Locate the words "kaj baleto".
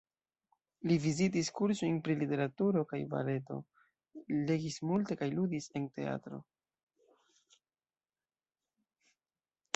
2.93-3.59